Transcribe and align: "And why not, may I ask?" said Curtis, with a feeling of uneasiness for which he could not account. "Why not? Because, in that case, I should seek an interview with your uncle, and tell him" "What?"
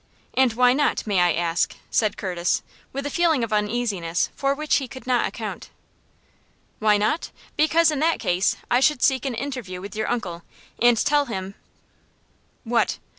"And 0.33 0.53
why 0.53 0.73
not, 0.73 1.05
may 1.05 1.19
I 1.19 1.33
ask?" 1.33 1.75
said 1.91 2.17
Curtis, 2.17 2.63
with 2.91 3.05
a 3.05 3.11
feeling 3.11 3.43
of 3.43 3.53
uneasiness 3.53 4.31
for 4.35 4.55
which 4.55 4.77
he 4.77 4.87
could 4.87 5.05
not 5.05 5.27
account. 5.27 5.69
"Why 6.79 6.97
not? 6.97 7.29
Because, 7.55 7.91
in 7.91 7.99
that 7.99 8.17
case, 8.17 8.55
I 8.71 8.79
should 8.79 9.03
seek 9.03 9.27
an 9.27 9.35
interview 9.35 9.79
with 9.79 9.95
your 9.95 10.09
uncle, 10.09 10.41
and 10.81 10.97
tell 10.97 11.25
him" 11.25 11.53
"What?" 12.63 12.97